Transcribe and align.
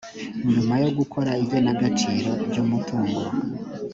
nyuma 0.51 0.73
yo 0.83 0.89
gukora 0.97 1.31
igenagaciro 1.43 2.29
ry 2.47 2.57
umutungo 2.63 3.21